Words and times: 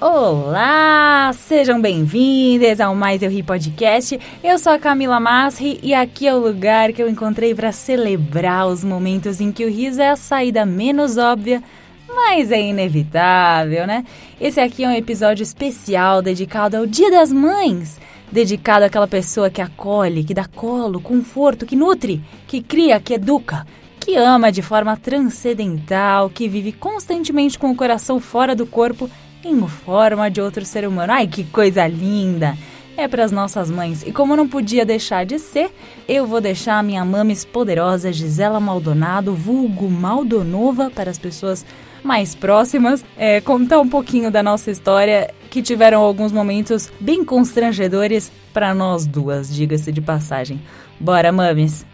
Olá, 0.00 1.32
sejam 1.34 1.80
bem-vindas 1.80 2.80
ao 2.80 2.94
Mais 2.94 3.20
Eu 3.20 3.28
Ri 3.28 3.42
Podcast. 3.42 4.16
Eu 4.44 4.56
sou 4.56 4.72
a 4.72 4.78
Camila 4.78 5.18
Masri 5.18 5.80
e 5.82 5.92
aqui 5.92 6.28
é 6.28 6.32
o 6.32 6.38
lugar 6.38 6.92
que 6.92 7.02
eu 7.02 7.08
encontrei 7.08 7.52
para 7.52 7.72
celebrar 7.72 8.68
os 8.68 8.84
momentos 8.84 9.40
em 9.40 9.50
que 9.50 9.64
o 9.64 9.68
riso 9.68 10.00
é 10.00 10.10
a 10.10 10.14
saída 10.14 10.64
menos 10.64 11.18
óbvia, 11.18 11.60
mas 12.06 12.52
é 12.52 12.60
inevitável, 12.60 13.88
né? 13.88 14.04
Esse 14.40 14.60
aqui 14.60 14.84
é 14.84 14.88
um 14.88 14.92
episódio 14.92 15.42
especial 15.42 16.22
dedicado 16.22 16.76
ao 16.76 16.86
Dia 16.86 17.10
das 17.10 17.32
Mães, 17.32 18.00
dedicado 18.30 18.84
àquela 18.84 19.08
pessoa 19.08 19.50
que 19.50 19.60
acolhe, 19.60 20.22
que 20.22 20.32
dá 20.32 20.44
colo, 20.44 21.00
conforto, 21.00 21.66
que 21.66 21.74
nutre, 21.74 22.22
que 22.46 22.62
cria, 22.62 23.00
que 23.00 23.14
educa, 23.14 23.66
que 23.98 24.14
ama 24.14 24.52
de 24.52 24.62
forma 24.62 24.96
transcendental, 24.96 26.30
que 26.30 26.46
vive 26.46 26.70
constantemente 26.70 27.58
com 27.58 27.72
o 27.72 27.76
coração 27.76 28.20
fora 28.20 28.54
do 28.54 28.64
corpo 28.64 29.10
em 29.48 29.66
forma 29.66 30.30
de 30.30 30.40
outro 30.40 30.64
ser 30.64 30.86
humano. 30.86 31.12
Ai, 31.12 31.26
que 31.26 31.44
coisa 31.44 31.86
linda! 31.86 32.56
É 32.96 33.06
para 33.06 33.24
as 33.24 33.30
nossas 33.30 33.70
mães. 33.70 34.02
E 34.04 34.10
como 34.10 34.34
não 34.36 34.48
podia 34.48 34.84
deixar 34.84 35.24
de 35.24 35.38
ser, 35.38 35.70
eu 36.08 36.26
vou 36.26 36.40
deixar 36.40 36.78
a 36.78 36.82
minha 36.82 37.04
mames 37.04 37.44
poderosa 37.44 38.12
Gisela 38.12 38.58
Maldonado, 38.58 39.34
vulgo 39.34 39.88
Maldonova, 39.88 40.90
para 40.90 41.08
as 41.08 41.18
pessoas 41.18 41.64
mais 42.02 42.34
próximas, 42.34 43.04
é, 43.16 43.40
contar 43.40 43.80
um 43.80 43.88
pouquinho 43.88 44.30
da 44.30 44.42
nossa 44.42 44.70
história, 44.70 45.32
que 45.50 45.62
tiveram 45.62 46.00
alguns 46.00 46.32
momentos 46.32 46.92
bem 47.00 47.24
constrangedores 47.24 48.32
para 48.52 48.74
nós 48.74 49.06
duas, 49.06 49.54
diga-se 49.54 49.92
de 49.92 50.00
passagem. 50.00 50.60
Bora, 50.98 51.30
mames! 51.30 51.86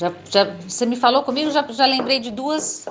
Já, 0.00 0.12
já, 0.30 0.44
você 0.66 0.86
me 0.86 0.96
falou 0.96 1.22
comigo, 1.22 1.50
já, 1.50 1.62
já 1.68 1.84
lembrei 1.84 2.20
de 2.20 2.30
duas 2.30 2.88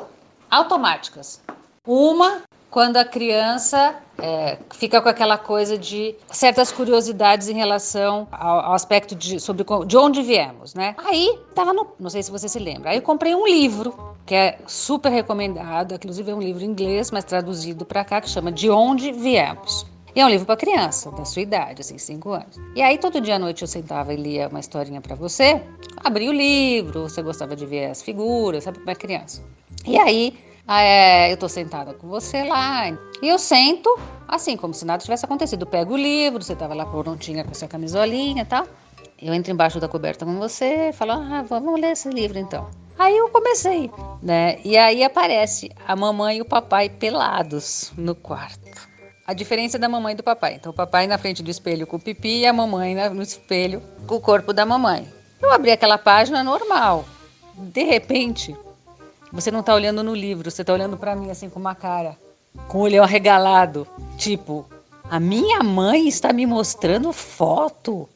automáticas. 0.47 1.41
Uma, 1.83 2.43
quando 2.69 2.97
a 2.97 3.03
criança 3.03 3.95
é, 4.19 4.59
fica 4.75 5.01
com 5.01 5.09
aquela 5.09 5.35
coisa 5.35 5.75
de 5.75 6.13
certas 6.29 6.71
curiosidades 6.71 7.49
em 7.49 7.55
relação 7.55 8.27
ao, 8.31 8.59
ao 8.59 8.73
aspecto 8.73 9.15
de, 9.15 9.39
sobre 9.39 9.65
de 9.87 9.97
onde 9.97 10.21
viemos, 10.21 10.75
né? 10.75 10.93
Aí, 10.99 11.35
tava 11.55 11.73
no, 11.73 11.87
não 11.99 12.11
sei 12.11 12.21
se 12.21 12.29
você 12.29 12.47
se 12.47 12.59
lembra, 12.59 12.91
aí 12.91 12.97
eu 12.97 13.01
comprei 13.01 13.33
um 13.33 13.47
livro, 13.47 14.15
que 14.23 14.35
é 14.35 14.59
super 14.67 15.11
recomendado, 15.11 15.95
inclusive 15.95 16.29
é 16.29 16.35
um 16.35 16.41
livro 16.41 16.63
em 16.63 16.67
inglês, 16.67 17.09
mas 17.09 17.23
traduzido 17.23 17.85
para 17.85 18.05
cá, 18.05 18.21
que 18.21 18.29
chama 18.29 18.51
De 18.51 18.69
Onde 18.69 19.11
Viemos. 19.11 19.83
E 20.15 20.21
é 20.21 20.25
um 20.25 20.29
livro 20.29 20.45
para 20.45 20.57
criança, 20.57 21.11
da 21.11 21.25
sua 21.25 21.41
idade, 21.41 21.81
assim, 21.81 21.97
5 21.97 22.31
anos. 22.31 22.59
E 22.75 22.81
aí, 22.81 22.97
todo 22.97 23.21
dia 23.21 23.35
à 23.35 23.39
noite 23.39 23.61
eu 23.61 23.67
sentava 23.67 24.13
e 24.13 24.17
lia 24.17 24.47
uma 24.47 24.59
historinha 24.59 25.01
para 25.01 25.15
você, 25.15 25.61
abria 25.97 26.29
o 26.29 26.33
livro, 26.33 27.03
você 27.03 27.21
gostava 27.21 27.55
de 27.55 27.65
ver 27.65 27.85
as 27.85 28.01
figuras, 28.01 28.63
sabe 28.63 28.79
é 28.85 28.95
criança. 28.95 29.43
E 29.85 29.97
aí, 29.97 30.37
é, 30.67 31.31
eu 31.31 31.37
tô 31.37 31.47
sentada 31.47 31.93
com 31.93 32.07
você 32.07 32.43
lá, 32.43 32.89
e 33.21 33.27
eu 33.27 33.37
sento, 33.37 33.97
assim, 34.27 34.57
como 34.57 34.73
se 34.73 34.85
nada 34.85 35.01
tivesse 35.01 35.25
acontecido. 35.25 35.65
Pego 35.65 35.93
o 35.93 35.97
livro, 35.97 36.43
você 36.43 36.55
tava 36.55 36.73
lá 36.73 36.85
prontinha 36.85 37.43
com 37.43 37.53
sua 37.53 37.67
camisolinha 37.67 38.43
e 38.43 38.45
tal. 38.45 38.65
Eu 39.21 39.33
entro 39.33 39.51
embaixo 39.51 39.79
da 39.79 39.87
coberta 39.87 40.25
com 40.25 40.37
você, 40.39 40.91
falo, 40.93 41.11
ah, 41.11 41.43
vamos 41.47 41.79
ler 41.79 41.91
esse 41.91 42.09
livro 42.09 42.39
então. 42.39 42.69
Aí 42.97 43.15
eu 43.15 43.29
comecei, 43.29 43.89
né? 44.21 44.59
E 44.63 44.77
aí 44.77 45.03
aparece 45.03 45.71
a 45.87 45.95
mamãe 45.95 46.37
e 46.37 46.41
o 46.41 46.45
papai 46.45 46.89
pelados 46.89 47.93
no 47.97 48.13
quarto. 48.13 48.88
A 49.29 49.33
diferença 49.33 49.77
da 49.77 49.87
mamãe 49.87 50.13
e 50.13 50.17
do 50.17 50.23
papai. 50.23 50.55
Então, 50.55 50.71
o 50.71 50.75
papai 50.75 51.05
na 51.05 51.15
frente 51.15 51.43
do 51.43 51.51
espelho 51.51 51.85
com 51.85 51.97
o 51.97 51.99
pipi 51.99 52.39
e 52.39 52.47
a 52.47 52.51
mamãe 52.51 52.95
no 53.13 53.21
espelho 53.21 53.79
com 54.07 54.15
o 54.15 54.19
corpo 54.19 54.51
da 54.51 54.65
mamãe. 54.65 55.07
Eu 55.39 55.53
abri 55.53 55.69
aquela 55.69 55.99
página 55.99 56.43
normal. 56.43 57.05
De 57.55 57.83
repente, 57.83 58.57
você 59.31 59.51
não 59.51 59.61
tá 59.61 59.75
olhando 59.75 60.01
no 60.01 60.15
livro, 60.15 60.49
você 60.49 60.63
tá 60.63 60.73
olhando 60.73 60.97
para 60.97 61.15
mim 61.15 61.29
assim 61.29 61.47
com 61.47 61.59
uma 61.59 61.75
cara, 61.75 62.17
com 62.67 62.79
o 62.79 62.81
olhão 62.81 63.03
arregalado. 63.03 63.87
Tipo, 64.17 64.67
a 65.03 65.19
minha 65.19 65.61
mãe 65.61 66.07
está 66.07 66.33
me 66.33 66.47
mostrando 66.47 67.13
foto 67.13 68.09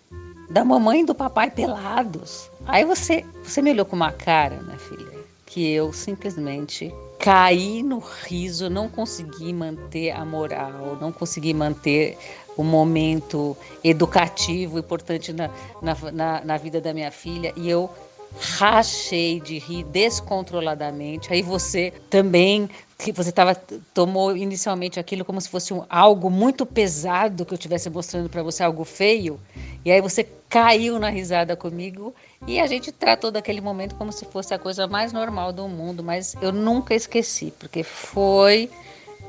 da 0.49 0.65
mamãe 0.65 1.01
e 1.01 1.05
do 1.05 1.13
papai 1.13 1.51
pelados. 1.51 2.49
Aí 2.65 2.83
você, 2.85 3.23
você 3.43 3.61
me 3.61 3.69
olhou 3.69 3.85
com 3.85 3.95
uma 3.95 4.11
cara, 4.11 4.59
minha 4.63 4.79
filha, 4.79 5.19
que 5.45 5.71
eu 5.71 5.93
simplesmente 5.93 6.91
caí 7.23 7.81
no 7.81 7.99
riso, 7.99 8.69
não 8.69 8.89
consegui 8.89 9.53
manter 9.53 10.11
a 10.11 10.25
moral, 10.25 10.97
não 10.99 11.09
consegui 11.09 11.53
manter 11.53 12.17
o 12.57 12.63
momento 12.65 13.55
educativo 13.81 14.77
importante 14.77 15.31
na, 15.31 15.49
na, 15.81 15.95
na, 16.11 16.41
na 16.43 16.57
vida 16.57 16.81
da 16.81 16.93
minha 16.93 17.11
filha 17.11 17.53
e 17.55 17.69
eu 17.69 17.89
rachei 18.37 19.39
de 19.39 19.57
rir 19.57 19.85
descontroladamente. 19.85 21.31
Aí 21.31 21.41
você 21.41 21.93
também, 22.09 22.69
que 22.97 23.11
você 23.11 23.31
tava, 23.31 23.55
tomou 23.93 24.35
inicialmente 24.35 24.99
aquilo 24.99 25.25
como 25.25 25.41
se 25.41 25.49
fosse 25.49 25.73
um, 25.73 25.83
algo 25.89 26.29
muito 26.29 26.65
pesado 26.65 27.45
que 27.45 27.53
eu 27.53 27.57
estivesse 27.57 27.89
mostrando 27.89 28.29
para 28.29 28.43
você, 28.43 28.63
algo 28.63 28.83
feio. 28.83 29.39
E 29.83 29.91
aí 29.91 29.99
você 29.99 30.27
caiu 30.49 30.99
na 30.99 31.09
risada 31.09 31.55
comigo 31.55 32.13
e 32.47 32.59
a 32.59 32.67
gente 32.67 32.91
tratou 32.91 33.31
daquele 33.31 33.59
momento 33.59 33.95
como 33.95 34.11
se 34.11 34.25
fosse 34.25 34.53
a 34.53 34.59
coisa 34.59 34.87
mais 34.87 35.11
normal 35.11 35.51
do 35.51 35.67
mundo. 35.67 36.03
Mas 36.03 36.35
eu 36.41 36.51
nunca 36.51 36.93
esqueci, 36.93 37.51
porque 37.59 37.83
foi 37.83 38.69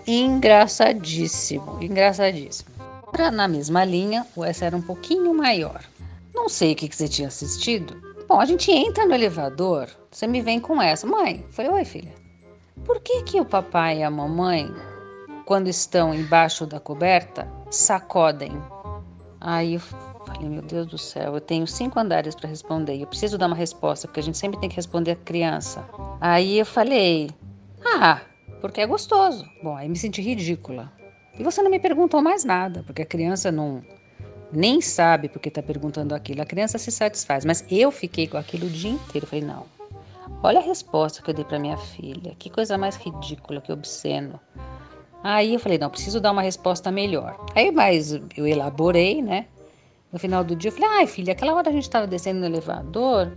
engraçadíssimo, 0.07 1.83
engraçadíssimo. 1.83 2.71
Pra, 3.11 3.31
na 3.31 3.49
mesma 3.49 3.85
linha, 3.85 4.27
o 4.37 4.45
essa 4.45 4.67
era 4.67 4.77
um 4.77 4.83
pouquinho 4.83 5.33
maior. 5.35 5.83
Não 6.35 6.49
sei 6.49 6.73
o 6.73 6.77
que, 6.77 6.89
que 6.89 6.97
você 6.97 7.09
tinha 7.09 7.29
assistido. 7.29 7.97
Bom, 8.29 8.41
a 8.41 8.45
gente 8.45 8.71
entra 8.71 9.07
no 9.07 9.15
elevador, 9.15 9.89
você 10.11 10.27
me 10.27 10.41
vem 10.41 10.59
com 10.59 10.81
essa. 10.81 11.07
Mãe, 11.07 11.45
foi 11.51 11.69
oi, 11.69 11.85
filha. 11.85 12.24
Por 12.85 13.01
que 13.01 13.23
que 13.23 13.41
o 13.41 13.45
papai 13.45 13.99
e 13.99 14.03
a 14.03 14.11
mamãe, 14.11 14.71
quando 15.47 15.69
estão 15.69 16.15
embaixo 16.15 16.67
da 16.67 16.79
coberta, 16.79 17.49
sacodem? 17.71 18.53
Aí 19.41 19.75
eu 19.75 19.81
falei, 19.81 20.49
meu 20.49 20.63
Deus 20.63 20.87
do 20.87 20.99
céu, 20.99 21.35
eu 21.35 21.41
tenho 21.41 21.67
cinco 21.67 21.99
andares 21.99 22.35
para 22.35 22.49
responder. 22.49 23.01
Eu 23.01 23.07
preciso 23.07 23.39
dar 23.39 23.47
uma 23.47 23.57
resposta, 23.57 24.07
porque 24.07 24.21
a 24.21 24.23
gente 24.23 24.39
sempre 24.39 24.61
tem 24.61 24.69
que 24.69 24.77
responder 24.77 25.13
a 25.13 25.17
criança. 25.17 25.85
Aí 26.21 26.59
eu 26.59 26.67
falei, 26.67 27.31
ah, 27.85 28.21
porque 28.61 28.81
é 28.81 28.87
gostoso. 28.87 29.45
Bom, 29.63 29.77
aí 29.77 29.89
me 29.89 29.97
senti 29.97 30.23
ridícula. 30.23 30.93
E 31.39 31.43
você 31.43 31.63
não 31.63 31.71
me 31.71 31.79
perguntou 31.79 32.23
mais 32.23 32.45
nada, 32.45 32.83
porque 32.87 33.03
a 33.03 33.07
criança 33.07 33.51
não 33.51 33.83
nem 34.53 34.81
sabe 34.81 35.29
porque 35.29 35.49
está 35.49 35.63
perguntando 35.63 36.15
aquilo. 36.15 36.43
A 36.43 36.47
criança 36.47 36.79
se 36.79 36.91
satisfaz, 36.91 37.45
mas 37.45 37.65
eu 37.71 37.91
fiquei 37.91 38.27
com 38.27 38.37
aquilo 38.37 38.67
o 38.67 38.71
dia 38.71 38.91
inteiro. 38.91 39.27
Falei, 39.27 39.45
não. 39.45 39.67
Olha 40.45 40.59
a 40.59 40.63
resposta 40.63 41.23
que 41.23 41.31
eu 41.31 41.35
dei 41.35 41.43
para 41.43 41.59
minha 41.59 41.79
filha. 41.79 42.35
Que 42.39 42.51
coisa 42.51 42.77
mais 42.77 42.97
ridícula, 42.97 43.63
que 43.63 43.73
obsceno. 43.73 44.39
Aí 45.23 45.55
eu 45.55 45.59
falei, 45.59 45.79
não, 45.79 45.89
preciso 45.89 46.21
dar 46.21 46.33
uma 46.33 46.43
resposta 46.43 46.93
melhor. 46.93 47.43
Aí, 47.55 47.73
mas 47.73 48.13
eu 48.37 48.47
elaborei, 48.47 49.23
né? 49.23 49.47
No 50.13 50.19
final 50.19 50.45
do 50.45 50.55
dia, 50.55 50.69
eu 50.69 50.73
falei, 50.75 50.99
ai, 50.99 51.07
filha, 51.07 51.33
aquela 51.33 51.55
hora 51.55 51.71
a 51.71 51.73
gente 51.73 51.85
estava 51.85 52.07
descendo 52.07 52.41
no 52.41 52.45
elevador, 52.45 53.33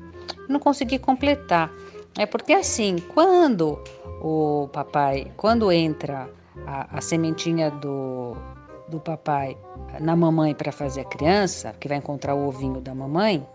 não 0.49 0.59
consegui 0.59 0.99
completar. 0.99 1.71
É 2.19 2.25
porque 2.25 2.51
assim, 2.51 2.97
quando 3.13 3.81
o 4.21 4.67
papai, 4.73 5.31
quando 5.37 5.71
entra 5.71 6.29
a, 6.65 6.97
a 6.97 6.99
sementinha 6.99 7.71
do, 7.71 8.35
do 8.89 8.99
papai 8.99 9.55
na 10.01 10.13
mamãe 10.13 10.53
para 10.53 10.73
fazer 10.73 11.01
a 11.01 11.05
criança, 11.05 11.73
que 11.79 11.87
vai 11.87 11.99
encontrar 11.99 12.35
o 12.35 12.49
ovinho 12.49 12.81
da 12.81 12.93
mamãe, 12.93 13.47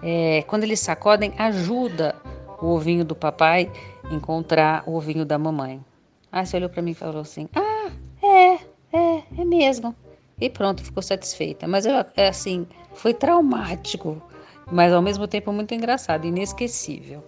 é, 0.00 0.42
quando 0.46 0.62
eles 0.62 0.78
sacodem, 0.78 1.34
ajuda 1.36 2.14
o 2.60 2.66
ovinho 2.68 3.04
do 3.04 3.14
papai 3.14 3.70
encontrar 4.10 4.82
o 4.86 4.94
ovinho 4.94 5.24
da 5.24 5.38
mamãe. 5.38 5.80
Aí 6.30 6.44
você 6.44 6.56
olhou 6.56 6.68
para 6.68 6.82
mim 6.82 6.90
e 6.92 6.94
falou 6.94 7.22
assim: 7.22 7.48
Ah, 7.54 7.90
é, 8.22 8.54
é, 8.92 9.22
é 9.38 9.44
mesmo. 9.44 9.94
E 10.40 10.48
pronto, 10.48 10.84
ficou 10.84 11.02
satisfeita. 11.02 11.66
Mas 11.66 11.86
eu, 11.86 11.92
é 12.16 12.28
assim, 12.28 12.66
foi 12.94 13.12
traumático, 13.12 14.22
mas 14.70 14.92
ao 14.92 15.02
mesmo 15.02 15.26
tempo 15.26 15.52
muito 15.52 15.74
engraçado, 15.74 16.26
inesquecível. 16.26 17.24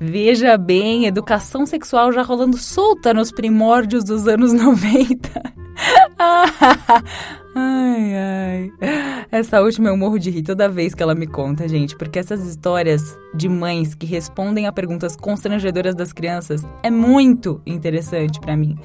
Veja 0.00 0.56
bem, 0.56 1.06
educação 1.06 1.66
sexual 1.66 2.12
já 2.12 2.22
rolando 2.22 2.56
solta 2.56 3.12
nos 3.12 3.32
primórdios 3.32 4.04
dos 4.04 4.28
anos 4.28 4.52
90. 4.52 5.28
ai, 7.58 8.14
ai. 8.14 8.72
Essa 9.30 9.60
última 9.60 9.88
eu 9.88 9.96
morro 9.96 10.18
de 10.18 10.30
rir 10.30 10.42
toda 10.42 10.68
vez 10.68 10.94
que 10.94 11.02
ela 11.02 11.14
me 11.14 11.26
conta, 11.26 11.68
gente, 11.68 11.96
porque 11.96 12.18
essas 12.18 12.46
histórias 12.46 13.18
de 13.34 13.48
mães 13.48 13.94
que 13.94 14.06
respondem 14.06 14.66
a 14.66 14.72
perguntas 14.72 15.16
constrangedoras 15.16 15.94
das 15.94 16.12
crianças 16.12 16.66
é 16.82 16.90
muito 16.90 17.60
interessante 17.66 18.40
para 18.40 18.56
mim. 18.56 18.78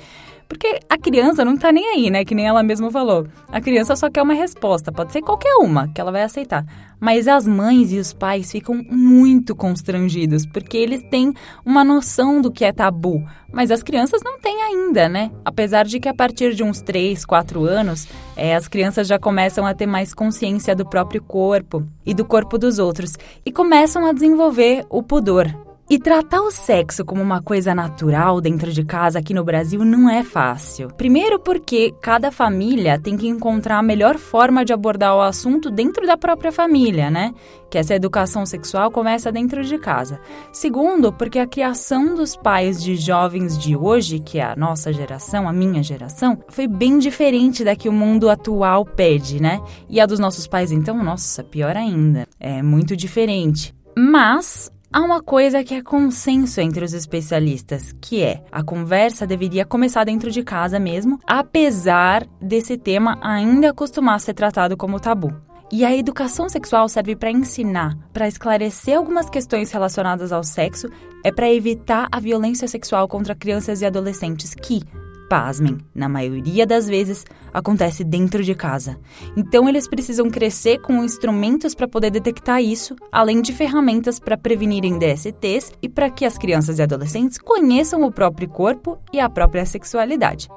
Porque 0.48 0.80
a 0.90 0.98
criança 0.98 1.44
não 1.44 1.58
tá 1.58 1.72
nem 1.72 1.86
aí, 1.94 2.10
né? 2.10 2.24
Que 2.24 2.36
nem 2.36 2.48
ela 2.48 2.64
mesma 2.64 2.92
falou. 2.92 3.28
A 3.48 3.62
criança 3.62 3.96
só 3.96 4.10
quer 4.10 4.22
uma 4.22 4.34
resposta, 4.34 4.92
pode 4.92 5.12
ser 5.12 5.22
qualquer 5.22 5.56
uma, 5.56 5.88
que 5.88 6.00
ela 6.00 6.12
vai 6.12 6.24
aceitar. 6.24 6.66
Mas 7.00 7.28
as 7.28 7.46
mães 7.46 7.92
e 7.92 8.00
os 8.00 8.14
pais 8.14 8.52
ficam 8.52 8.76
muito 8.90 9.56
constrangidos, 9.56 10.46
porque 10.46 10.78
eles 10.78 11.04
têm 11.10 11.34
uma 11.66 11.84
noção 11.84 12.42
do 12.42 12.52
que 12.52 12.64
é 12.64 12.72
tabu. 12.72 13.24
Mas 13.52 13.72
as 13.72 13.84
crianças 13.84 14.22
não 14.24 14.40
têm 14.40 14.62
ainda, 14.64 15.10
né? 15.10 15.32
Apesar 15.44 15.86
de 15.86 16.00
que 16.00 16.08
a 16.08 16.14
partir 16.14 16.56
de 16.56 16.64
uns 16.64 16.82
3, 16.82 17.26
4 17.26 17.64
anos, 17.66 18.08
é, 18.36 18.56
as 18.56 18.68
crianças 18.68 19.08
já 19.08 19.20
começam 19.20 19.66
a 19.66 19.74
ter 19.74 19.86
mais 19.86 20.14
consciência 20.14 20.76
do 20.76 20.86
próprio 20.86 21.22
corpo 21.22 21.86
e 22.06 22.14
do 22.14 22.26
corpo 22.26 22.58
dos 22.58 22.80
outros 22.80 23.16
e 23.46 23.52
começam 23.52 24.06
a 24.06 24.14
desenvolver 24.14 24.86
o 24.90 25.04
pudor. 25.04 25.73
E 25.94 26.00
tratar 26.00 26.42
o 26.42 26.50
sexo 26.50 27.06
como 27.06 27.22
uma 27.22 27.40
coisa 27.40 27.76
natural 27.76 28.42
dentro 28.42 28.72
de 28.74 28.84
casa 28.84 29.20
aqui 29.20 29.32
no 29.32 29.44
Brasil 29.44 29.86
não 29.86 30.10
é 30.10 30.24
fácil. 30.24 30.88
Primeiro, 30.88 31.38
porque 31.38 31.94
cada 32.02 32.32
família 32.32 32.98
tem 32.98 33.16
que 33.16 33.28
encontrar 33.28 33.78
a 33.78 33.84
melhor 33.84 34.18
forma 34.18 34.66
de 34.66 34.74
abordar 34.74 35.16
o 35.16 35.22
assunto 35.22 35.70
dentro 35.70 36.08
da 36.08 36.18
própria 36.18 36.52
família, 36.52 37.12
né? 37.12 37.32
Que 37.70 37.78
essa 37.78 37.94
educação 37.94 38.44
sexual 38.44 38.90
começa 38.90 39.32
dentro 39.32 39.64
de 39.64 39.78
casa. 39.78 40.20
Segundo, 40.52 41.14
porque 41.14 41.38
a 41.38 41.46
criação 41.46 42.16
dos 42.16 42.36
pais 42.36 42.82
de 42.82 42.96
jovens 42.96 43.56
de 43.56 43.78
hoje, 43.78 44.18
que 44.18 44.40
é 44.40 44.46
a 44.46 44.56
nossa 44.56 44.92
geração, 44.92 45.48
a 45.48 45.54
minha 45.54 45.84
geração, 45.84 46.40
foi 46.50 46.68
bem 46.68 46.98
diferente 46.98 47.64
da 47.64 47.76
que 47.76 47.88
o 47.88 47.94
mundo 47.94 48.32
atual 48.32 48.84
pede, 48.84 49.40
né? 49.40 49.62
E 49.88 50.02
a 50.02 50.08
dos 50.08 50.18
nossos 50.18 50.48
pais, 50.48 50.72
então, 50.72 51.04
nossa, 51.04 51.44
pior 51.44 51.78
ainda. 51.78 52.28
É 52.40 52.64
muito 52.64 52.98
diferente. 52.98 53.76
Mas 53.96 54.73
Há 54.96 55.02
uma 55.02 55.24
coisa 55.24 55.64
que 55.64 55.74
é 55.74 55.82
consenso 55.82 56.62
entre 56.62 56.86
os 56.86 56.94
especialistas, 56.94 57.96
que 58.00 58.22
é 58.22 58.44
a 58.52 58.62
conversa 58.62 59.26
deveria 59.26 59.66
começar 59.66 60.04
dentro 60.04 60.30
de 60.30 60.44
casa 60.44 60.80
mesmo, 60.80 61.20
apesar 61.26 62.28
desse 62.40 62.78
tema 62.78 63.18
ainda 63.20 63.74
costumar 63.74 64.20
ser 64.20 64.36
tratado 64.36 64.78
como 64.78 65.00
tabu. 65.00 65.34
E 65.72 65.84
a 65.84 65.96
educação 65.96 66.48
sexual 66.48 66.88
serve 66.88 67.16
para 67.16 67.32
ensinar, 67.32 67.98
para 68.14 68.28
esclarecer 68.28 68.96
algumas 68.96 69.32
questões 69.32 69.72
relacionadas 69.72 70.32
ao 70.32 70.44
sexo, 70.44 70.88
é 71.24 71.32
para 71.32 71.52
evitar 71.52 72.08
a 72.12 72.20
violência 72.20 72.68
sexual 72.68 73.08
contra 73.08 73.34
crianças 73.34 73.82
e 73.82 73.86
adolescentes 73.88 74.54
que, 74.54 74.84
pasmem, 75.34 75.80
na 75.96 76.08
maioria 76.08 76.64
das 76.64 76.86
vezes 76.86 77.26
acontece 77.52 78.04
dentro 78.04 78.44
de 78.44 78.54
casa. 78.54 79.00
Então 79.36 79.68
eles 79.68 79.88
precisam 79.88 80.30
crescer 80.30 80.78
com 80.78 81.04
instrumentos 81.04 81.74
para 81.74 81.88
poder 81.88 82.12
detectar 82.12 82.62
isso, 82.62 82.96
além 83.12 83.42
de 83.42 83.52
ferramentas 83.52 84.20
para 84.20 84.38
prevenirem 84.38 85.00
DSTs 85.00 85.72
e 85.82 85.90
para 85.90 86.12
que 86.12 86.24
as 86.24 86.38
crianças 86.38 86.78
e 86.78 86.84
adolescentes 86.84 87.40
conheçam 87.40 88.04
o 88.04 88.12
próprio 88.12 88.48
corpo 88.48 89.00
e 89.12 89.20
a 89.20 89.28
própria 89.28 89.66
sexualidade. 89.66 90.48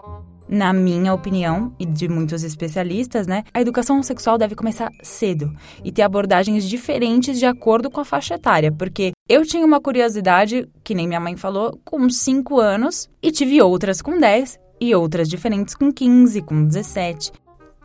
Na 0.47 0.73
minha 0.73 1.13
opinião, 1.13 1.75
e 1.79 1.87
de 1.87 2.07
muitos 2.07 2.45
especialistas, 2.45 3.27
né, 3.27 3.45
a 3.53 3.61
educação 3.61 4.01
sexual 4.03 4.37
deve 4.39 4.55
começar 4.55 4.93
cedo 5.03 5.53
e 5.83 5.91
ter 5.91 6.03
abordagens 6.03 6.69
diferentes 6.69 7.39
de 7.39 7.47
acordo 7.47 7.91
com 7.91 8.01
a 8.01 8.05
faixa 8.05 8.35
etária, 8.35 8.71
porque 8.71 9.13
eu 9.29 9.45
tinha 9.45 9.67
uma 9.67 9.81
curiosidade, 9.81 10.69
que 10.85 10.95
nem 10.95 11.09
minha 11.09 11.19
mãe 11.19 11.37
falou, 11.37 11.81
com 11.85 12.09
5 12.09 12.61
anos 12.61 13.09
e 13.21 13.33
tive 13.33 13.61
outras 13.61 14.01
com 14.01 14.21
10 14.21 14.66
e 14.81 14.95
outras 14.95 15.29
diferentes 15.29 15.75
com 15.75 15.93
15, 15.93 16.43
com 16.43 16.65
17. 16.65 17.33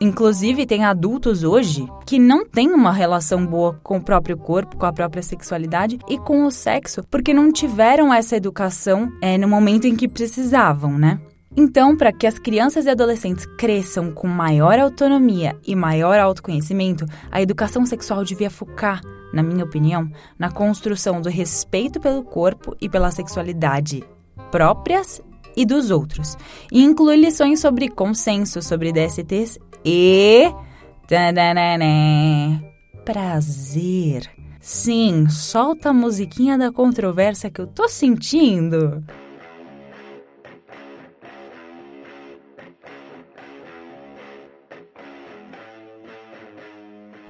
Inclusive, 0.02 0.66
tem 0.66 0.84
adultos 0.84 1.44
hoje 1.44 1.88
que 2.08 2.18
não 2.18 2.44
têm 2.44 2.72
uma 2.72 2.92
relação 2.92 3.46
boa 3.46 3.80
com 3.84 3.98
o 3.98 4.04
próprio 4.04 4.36
corpo, 4.36 4.76
com 4.76 4.86
a 4.88 4.92
própria 4.92 5.22
sexualidade 5.22 6.00
e 6.10 6.18
com 6.18 6.44
o 6.44 6.50
sexo, 6.50 7.04
porque 7.10 7.36
não 7.36 7.52
tiveram 7.52 8.12
essa 8.12 8.36
educação 8.36 9.12
é, 9.22 9.38
no 9.38 9.48
momento 9.48 9.86
em 9.86 9.96
que 9.96 10.08
precisavam, 10.08 10.98
né? 10.98 11.22
Então, 11.56 11.96
para 11.96 12.12
que 12.12 12.26
as 12.26 12.40
crianças 12.40 12.86
e 12.86 12.90
adolescentes 12.90 13.46
cresçam 13.46 14.12
com 14.12 14.26
maior 14.26 14.80
autonomia 14.80 15.56
e 15.68 15.76
maior 15.76 16.18
autoconhecimento, 16.18 17.06
a 17.30 17.40
educação 17.40 17.86
sexual 17.86 18.24
devia 18.24 18.50
focar, 18.50 19.02
na 19.32 19.44
minha 19.44 19.66
opinião, 19.66 20.10
na 20.40 20.50
construção 20.50 21.22
do 21.22 21.30
respeito 21.30 22.00
pelo 22.00 22.24
corpo 22.24 22.76
e 22.82 22.90
pela 22.90 23.12
sexualidade 23.12 24.04
próprias 24.50 25.22
e 25.56 25.66
dos 25.66 25.92
outros. 25.92 26.38
E 26.72 26.82
inclui 26.84 27.16
lições 27.16 27.60
sobre 27.60 27.90
consenso, 27.90 28.62
sobre 28.62 28.92
DSTs 28.92 29.60
e. 29.84 30.52
Prazer. 33.04 34.30
Sim, 34.60 35.28
solta 35.28 35.90
a 35.90 35.94
musiquinha 35.94 36.58
da 36.58 36.72
controvérsia 36.72 37.50
que 37.50 37.60
eu 37.60 37.68
tô 37.68 37.90
sentindo. 37.90 39.04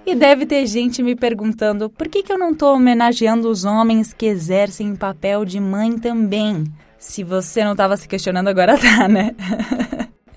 E 0.06 0.16
deve 0.16 0.46
ter 0.46 0.66
gente 0.66 1.02
me 1.02 1.16
perguntando 1.16 1.90
por 1.90 2.10
que, 2.10 2.22
que 2.22 2.34
eu 2.34 2.38
não 2.38 2.52
estou 2.52 2.76
homenageando 2.76 3.50
os 3.50 3.64
homens 3.64 4.14
que 4.14 4.26
exercem 4.26 4.94
papel 4.94 5.46
de 5.46 5.58
mãe 5.58 5.98
também. 5.98 6.66
Se 7.02 7.24
você 7.24 7.64
não 7.64 7.72
estava 7.72 7.98
se 7.98 8.08
questionando, 8.08 8.48
agora 8.48 8.78
tá, 8.80 9.08
né? 9.08 9.36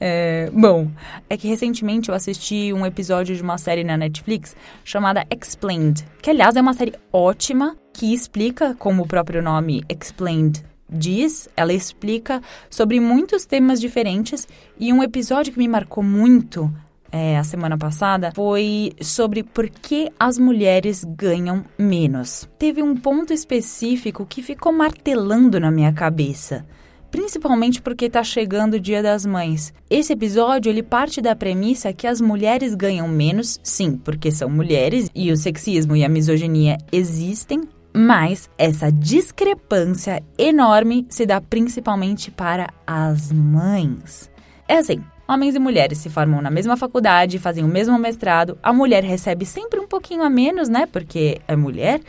É, 0.00 0.50
bom, 0.50 0.90
é 1.28 1.37
que 1.37 1.46
recentemente 1.46 2.08
eu 2.08 2.14
assisti 2.14 2.72
um 2.72 2.87
episódio 2.87 3.37
de 3.37 3.43
uma 3.43 3.58
série 3.58 3.84
na 3.84 3.99
Netflix 3.99 4.56
chamada 4.82 5.26
Explained, 5.31 6.02
que 6.22 6.31
aliás 6.31 6.56
é 6.56 6.62
uma 6.62 6.72
série 6.72 6.94
ótima 7.12 7.76
que 7.93 8.14
explica, 8.14 8.75
como 8.78 9.02
o 9.02 9.06
próprio 9.06 9.43
nome 9.43 9.84
Explained 9.90 10.64
diz, 10.88 11.49
ela 11.55 11.72
explica 11.72 12.43
sobre 12.70 12.99
muitos 12.99 13.44
temas 13.44 13.78
diferentes 13.81 14.49
e 14.78 14.90
um 14.90 15.02
episódio 15.02 15.52
que 15.52 15.58
me 15.58 15.69
marcou 15.69 16.02
muito 16.02 16.72
é, 17.16 17.38
a 17.38 17.44
semana 17.44 17.78
passada 17.78 18.32
foi 18.34 18.93
sobre 19.00 19.44
por 19.44 19.70
que 19.70 20.11
as 20.19 20.37
mulheres 20.37 21.05
ganham 21.05 21.64
menos. 21.78 22.49
Teve 22.58 22.82
um 22.82 22.96
ponto 22.96 23.32
específico 23.32 24.26
que 24.26 24.43
ficou 24.43 24.72
martelando 24.72 25.61
na 25.61 25.70
minha 25.70 25.93
cabeça 25.93 26.66
principalmente 27.12 27.81
porque 27.81 28.06
está 28.06 28.25
chegando 28.25 28.75
o 28.75 28.81
Dia 28.81 29.00
das 29.00 29.25
Mães. 29.25 29.72
Esse 29.88 30.14
episódio 30.14 30.69
ele 30.69 30.82
parte 30.82 31.20
da 31.20 31.37
premissa 31.37 31.93
que 31.93 32.08
as 32.08 32.20
mulheres 32.20 32.75
ganham 32.75 33.06
menos, 33.06 33.61
sim, 33.62 33.96
porque 33.96 34.32
são 34.32 34.50
mulheres 34.50 35.08
e 35.14 35.31
o 35.31 35.37
sexismo 35.37 35.94
e 35.94 36.05
a 36.05 36.08
misoginia 36.08 36.76
existem, 36.90 37.61
mas 37.94 38.50
essa 38.59 38.90
discrepância 38.90 40.21
enorme 40.37 41.06
se 41.09 41.25
dá 41.25 41.40
principalmente 41.40 42.33
para 42.33 42.66
as 42.85 43.30
mães. 43.30 44.28
É 44.66 44.78
assim, 44.78 45.00
Homens 45.26 45.54
e 45.54 45.59
mulheres 45.59 45.99
se 45.99 46.11
formam 46.11 46.43
na 46.43 46.50
mesma 46.50 46.76
faculdade, 46.76 47.38
fazem 47.38 47.64
o 47.64 47.69
mesmo 47.69 47.99
mestrado. 47.99 48.59
A 48.62 48.73
mulher 48.73 49.02
recebe 49.02 49.47
sempre 49.47 49.81
um 49.81 49.87
pouquinho 49.87 50.23
a 50.23 50.28
menos, 50.28 50.69
né? 50.69 50.87
Porque 50.87 51.40
é 51.49 51.57
mulher, 51.57 52.00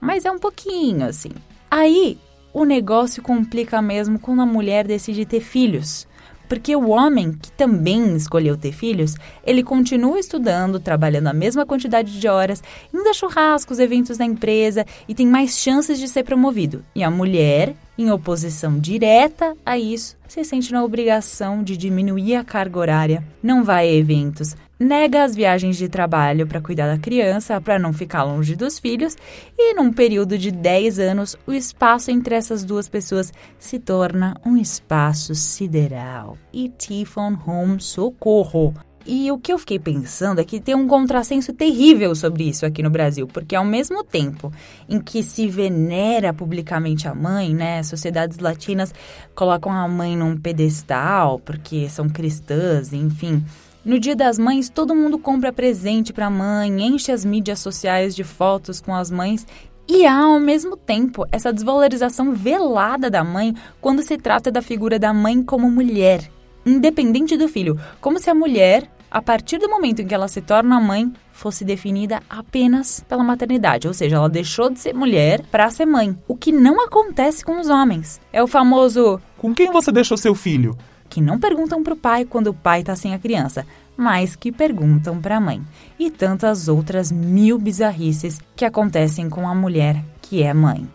mas 0.00 0.24
é 0.24 0.30
um 0.30 0.38
pouquinho 0.38 1.06
assim. 1.06 1.32
Aí 1.70 2.18
o 2.52 2.64
negócio 2.64 3.22
complica 3.22 3.82
mesmo 3.82 4.18
quando 4.18 4.42
a 4.42 4.46
mulher 4.46 4.86
decide 4.86 5.26
ter 5.26 5.40
filhos. 5.40 6.06
Porque 6.48 6.76
o 6.76 6.90
homem, 6.90 7.32
que 7.32 7.50
também 7.52 8.14
escolheu 8.14 8.58
ter 8.58 8.72
filhos, 8.72 9.14
ele 9.42 9.62
continua 9.62 10.18
estudando, 10.18 10.78
trabalhando 10.78 11.28
a 11.28 11.32
mesma 11.32 11.64
quantidade 11.64 12.20
de 12.20 12.28
horas, 12.28 12.62
indo 12.92 13.08
a 13.08 13.14
churrascos, 13.14 13.78
eventos 13.78 14.18
da 14.18 14.24
empresa 14.24 14.84
e 15.08 15.14
tem 15.14 15.26
mais 15.26 15.58
chances 15.58 15.98
de 15.98 16.08
ser 16.08 16.24
promovido. 16.24 16.84
E 16.94 17.02
a 17.02 17.10
mulher, 17.10 17.74
em 17.96 18.10
oposição 18.10 18.78
direta 18.78 19.56
a 19.64 19.78
isso, 19.78 20.16
se 20.26 20.42
sente 20.44 20.72
na 20.72 20.82
obrigação 20.82 21.62
de 21.62 21.76
diminuir 21.76 22.36
a 22.36 22.44
carga 22.44 22.78
horária, 22.78 23.24
não 23.42 23.62
vai 23.62 23.88
a 23.88 23.92
eventos, 23.92 24.56
nega 24.78 25.22
as 25.22 25.34
viagens 25.34 25.76
de 25.76 25.88
trabalho 25.88 26.46
para 26.46 26.60
cuidar 26.60 26.88
da 26.88 26.98
criança, 26.98 27.60
para 27.60 27.78
não 27.78 27.92
ficar 27.92 28.24
longe 28.24 28.56
dos 28.56 28.78
filhos, 28.78 29.16
e 29.56 29.74
num 29.74 29.92
período 29.92 30.36
de 30.36 30.50
10 30.50 30.98
anos, 30.98 31.36
o 31.46 31.52
espaço 31.52 32.10
entre 32.10 32.34
essas 32.34 32.64
duas 32.64 32.88
pessoas 32.88 33.32
se 33.58 33.78
torna 33.78 34.36
um 34.44 34.56
espaço 34.56 35.34
sideral. 35.34 36.36
E 36.52 36.68
Tifon 36.68 37.36
Home 37.46 37.80
Socorro. 37.80 38.74
E 39.06 39.30
o 39.32 39.38
que 39.38 39.52
eu 39.52 39.58
fiquei 39.58 39.78
pensando 39.78 40.40
é 40.40 40.44
que 40.44 40.60
tem 40.60 40.74
um 40.74 40.86
contrassenso 40.86 41.52
terrível 41.52 42.14
sobre 42.14 42.44
isso 42.44 42.64
aqui 42.64 42.82
no 42.82 42.90
Brasil, 42.90 43.26
porque 43.26 43.56
ao 43.56 43.64
mesmo 43.64 44.04
tempo 44.04 44.52
em 44.88 45.00
que 45.00 45.22
se 45.22 45.48
venera 45.48 46.32
publicamente 46.32 47.08
a 47.08 47.14
mãe, 47.14 47.54
né, 47.54 47.82
sociedades 47.82 48.38
latinas 48.38 48.94
colocam 49.34 49.72
a 49.72 49.88
mãe 49.88 50.16
num 50.16 50.36
pedestal 50.36 51.38
porque 51.40 51.88
são 51.88 52.08
cristãs, 52.08 52.92
enfim. 52.92 53.44
No 53.84 53.98
Dia 53.98 54.14
das 54.14 54.38
Mães, 54.38 54.68
todo 54.68 54.94
mundo 54.94 55.18
compra 55.18 55.52
presente 55.52 56.12
para 56.12 56.26
a 56.26 56.30
mãe, 56.30 56.70
enche 56.80 57.10
as 57.10 57.24
mídias 57.24 57.58
sociais 57.58 58.14
de 58.14 58.22
fotos 58.22 58.80
com 58.80 58.94
as 58.94 59.10
mães 59.10 59.44
e 59.88 60.06
há, 60.06 60.16
ao 60.16 60.38
mesmo 60.38 60.76
tempo, 60.76 61.26
essa 61.32 61.52
desvalorização 61.52 62.32
velada 62.32 63.10
da 63.10 63.24
mãe 63.24 63.54
quando 63.80 64.02
se 64.02 64.16
trata 64.16 64.50
da 64.50 64.62
figura 64.62 64.98
da 64.98 65.12
mãe 65.12 65.42
como 65.42 65.68
mulher, 65.68 66.30
independente 66.64 67.36
do 67.36 67.48
filho, 67.48 67.78
como 68.00 68.20
se 68.20 68.30
a 68.30 68.34
mulher 68.34 68.88
a 69.12 69.20
partir 69.20 69.58
do 69.58 69.68
momento 69.68 70.00
em 70.00 70.06
que 70.06 70.14
ela 70.14 70.26
se 70.26 70.40
torna 70.40 70.80
mãe, 70.80 71.12
fosse 71.30 71.66
definida 71.66 72.22
apenas 72.30 73.04
pela 73.06 73.22
maternidade, 73.22 73.86
ou 73.86 73.92
seja, 73.92 74.16
ela 74.16 74.28
deixou 74.28 74.70
de 74.70 74.80
ser 74.80 74.94
mulher 74.94 75.42
para 75.50 75.68
ser 75.68 75.84
mãe, 75.84 76.16
o 76.26 76.34
que 76.34 76.50
não 76.50 76.82
acontece 76.82 77.44
com 77.44 77.60
os 77.60 77.68
homens. 77.68 78.18
É 78.32 78.42
o 78.42 78.46
famoso 78.46 79.20
Com 79.36 79.54
quem 79.54 79.70
você 79.70 79.92
deixou 79.92 80.16
seu 80.16 80.34
filho? 80.34 80.74
que 81.10 81.20
não 81.20 81.38
perguntam 81.38 81.82
para 81.82 81.92
o 81.92 81.96
pai 81.96 82.24
quando 82.24 82.46
o 82.46 82.54
pai 82.54 82.80
está 82.80 82.96
sem 82.96 83.12
a 83.12 83.18
criança, 83.18 83.66
mas 83.94 84.34
que 84.34 84.50
perguntam 84.50 85.20
para 85.20 85.36
a 85.36 85.40
mãe. 85.40 85.60
E 85.98 86.10
tantas 86.10 86.68
outras 86.68 87.12
mil 87.12 87.58
bizarrices 87.58 88.40
que 88.56 88.64
acontecem 88.64 89.28
com 89.28 89.46
a 89.46 89.54
mulher 89.54 90.02
que 90.22 90.42
é 90.42 90.54
mãe. 90.54 90.88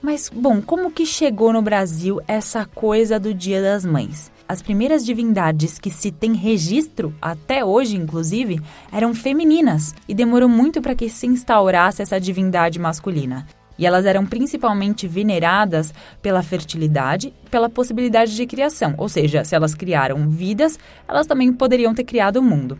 Mas, 0.00 0.30
bom, 0.32 0.62
como 0.62 0.92
que 0.92 1.04
chegou 1.04 1.52
no 1.52 1.60
Brasil 1.60 2.20
essa 2.28 2.64
coisa 2.64 3.18
do 3.18 3.34
Dia 3.34 3.60
das 3.60 3.84
Mães? 3.84 4.30
As 4.48 4.62
primeiras 4.62 5.04
divindades 5.04 5.76
que 5.76 5.90
se 5.90 6.12
tem 6.12 6.34
registro, 6.34 7.12
até 7.20 7.64
hoje 7.64 7.96
inclusive, 7.96 8.60
eram 8.92 9.12
femininas 9.12 9.92
e 10.06 10.14
demorou 10.14 10.48
muito 10.48 10.80
para 10.80 10.94
que 10.94 11.08
se 11.08 11.26
instaurasse 11.26 12.00
essa 12.00 12.20
divindade 12.20 12.78
masculina. 12.78 13.44
E 13.76 13.84
elas 13.84 14.06
eram 14.06 14.24
principalmente 14.24 15.08
veneradas 15.08 15.92
pela 16.22 16.44
fertilidade, 16.44 17.34
pela 17.50 17.68
possibilidade 17.68 18.36
de 18.36 18.46
criação, 18.46 18.94
ou 18.96 19.08
seja, 19.08 19.44
se 19.44 19.54
elas 19.54 19.74
criaram 19.74 20.28
vidas, 20.30 20.78
elas 21.08 21.26
também 21.26 21.52
poderiam 21.52 21.92
ter 21.92 22.04
criado 22.04 22.36
o 22.36 22.42
mundo. 22.42 22.78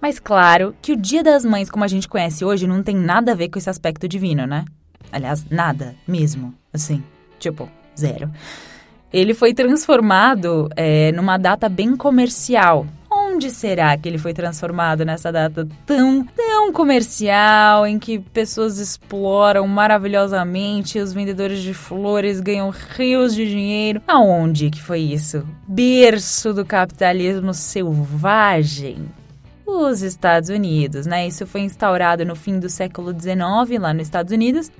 Mas 0.00 0.18
claro 0.18 0.74
que 0.82 0.92
o 0.92 0.96
Dia 0.96 1.22
das 1.22 1.44
Mães, 1.44 1.70
como 1.70 1.84
a 1.84 1.88
gente 1.88 2.08
conhece 2.08 2.44
hoje, 2.44 2.66
não 2.66 2.82
tem 2.82 2.96
nada 2.96 3.32
a 3.32 3.34
ver 3.34 3.50
com 3.50 3.58
esse 3.58 3.70
aspecto 3.70 4.08
divino, 4.08 4.46
né? 4.46 4.64
Aliás, 5.12 5.44
nada 5.48 5.94
mesmo. 6.08 6.52
Assim, 6.72 7.04
tipo, 7.38 7.70
zero. 7.96 8.28
Ele 9.12 9.34
foi 9.34 9.52
transformado 9.52 10.70
é, 10.74 11.12
numa 11.12 11.36
data 11.36 11.68
bem 11.68 11.94
comercial. 11.96 12.86
Onde 13.10 13.50
será 13.50 13.96
que 13.96 14.08
ele 14.08 14.16
foi 14.16 14.32
transformado 14.32 15.04
nessa 15.04 15.30
data 15.30 15.68
tão, 15.84 16.24
tão 16.24 16.72
comercial, 16.72 17.86
em 17.86 17.98
que 17.98 18.18
pessoas 18.18 18.78
exploram 18.78 19.66
maravilhosamente, 19.66 20.98
os 20.98 21.12
vendedores 21.12 21.60
de 21.60 21.74
flores 21.74 22.40
ganham 22.40 22.70
rios 22.70 23.34
de 23.34 23.46
dinheiro? 23.46 24.00
Aonde 24.06 24.70
que 24.70 24.80
foi 24.80 25.00
isso? 25.00 25.46
Berço 25.68 26.54
do 26.54 26.64
capitalismo 26.64 27.52
selvagem? 27.52 29.08
Os 29.66 30.02
Estados 30.02 30.48
Unidos, 30.48 31.06
né? 31.06 31.26
Isso 31.26 31.46
foi 31.46 31.62
instaurado 31.62 32.24
no 32.24 32.34
fim 32.34 32.58
do 32.58 32.68
século 32.68 33.12
XIX 33.12 33.80
lá 33.80 33.92
nos 33.92 34.02
Estados 34.02 34.32
Unidos 34.32 34.70